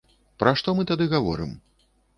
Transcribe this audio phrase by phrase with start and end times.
[0.43, 1.57] Пра што мы тады гаворым?